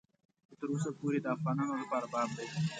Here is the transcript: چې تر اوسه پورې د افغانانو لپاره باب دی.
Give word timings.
چې 0.47 0.53
تر 0.59 0.67
اوسه 0.73 0.89
پورې 0.99 1.17
د 1.21 1.25
افغانانو 1.35 1.79
لپاره 1.81 2.05
باب 2.13 2.29
دی. 2.37 2.45